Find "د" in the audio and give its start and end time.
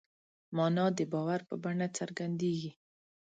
0.97-0.99